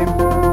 [0.00, 0.49] Wait,